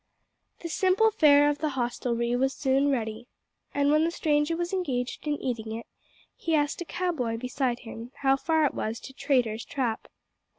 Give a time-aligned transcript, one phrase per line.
[0.61, 3.27] The simple fare of the hostelry was soon ready;
[3.71, 5.85] and when the stranger was engaged in eating it,
[6.35, 10.07] he asked a cow boy beside him how far it was to Traitor's Trap.